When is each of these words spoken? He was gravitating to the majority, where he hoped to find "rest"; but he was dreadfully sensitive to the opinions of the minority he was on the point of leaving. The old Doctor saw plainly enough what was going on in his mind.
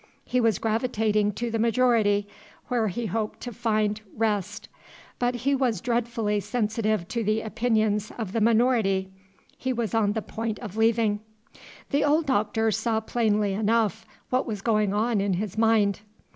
He 0.25 0.41
was 0.41 0.57
gravitating 0.57 1.33
to 1.33 1.51
the 1.51 1.59
majority, 1.59 2.27
where 2.69 2.87
he 2.87 3.05
hoped 3.05 3.39
to 3.41 3.53
find 3.53 4.01
"rest"; 4.15 4.67
but 5.19 5.35
he 5.35 5.53
was 5.53 5.79
dreadfully 5.79 6.39
sensitive 6.39 7.07
to 7.09 7.23
the 7.23 7.41
opinions 7.41 8.11
of 8.17 8.31
the 8.31 8.41
minority 8.41 9.11
he 9.55 9.71
was 9.71 9.93
on 9.93 10.13
the 10.13 10.23
point 10.23 10.57
of 10.57 10.75
leaving. 10.75 11.19
The 11.91 12.03
old 12.03 12.25
Doctor 12.25 12.71
saw 12.71 12.99
plainly 12.99 13.53
enough 13.53 14.03
what 14.31 14.47
was 14.47 14.63
going 14.63 14.91
on 14.91 15.21
in 15.21 15.33
his 15.33 15.55
mind. 15.55 15.99